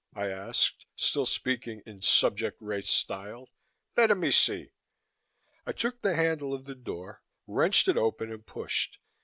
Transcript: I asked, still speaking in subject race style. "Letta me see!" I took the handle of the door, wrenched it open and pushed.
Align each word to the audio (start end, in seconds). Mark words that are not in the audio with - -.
I 0.15 0.29
asked, 0.29 0.87
still 0.95 1.27
speaking 1.27 1.83
in 1.85 2.01
subject 2.01 2.57
race 2.59 2.89
style. 2.89 3.47
"Letta 3.95 4.15
me 4.15 4.31
see!" 4.31 4.71
I 5.67 5.73
took 5.73 6.01
the 6.01 6.15
handle 6.15 6.55
of 6.55 6.65
the 6.65 6.73
door, 6.73 7.21
wrenched 7.45 7.87
it 7.87 7.97
open 7.97 8.31
and 8.31 8.43
pushed. 8.43 8.97